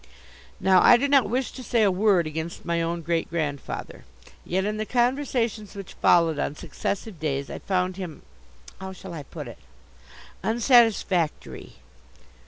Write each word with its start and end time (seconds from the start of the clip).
Now 0.59 0.81
I 0.81 0.97
do 0.97 1.07
not 1.07 1.29
wish 1.29 1.51
to 1.51 1.61
say 1.63 1.83
a 1.83 1.91
word 1.91 2.25
against 2.25 2.65
my 2.65 2.81
own 2.81 3.03
great 3.03 3.29
grandfather. 3.29 4.03
Yet 4.43 4.65
in 4.65 4.77
the 4.77 4.85
conversations 4.87 5.75
which 5.75 5.93
followed 5.93 6.39
on 6.39 6.55
successive 6.55 7.19
days 7.19 7.51
I 7.51 7.59
found 7.59 7.97
him 7.97 8.23
how 8.79 8.93
shall 8.93 9.13
I 9.13 9.21
put 9.21 9.47
it? 9.47 9.59
unsatisfactory. 10.41 11.73